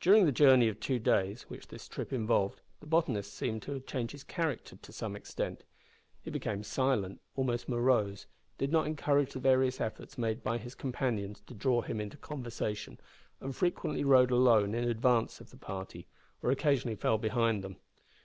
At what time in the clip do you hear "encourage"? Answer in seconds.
8.88-9.32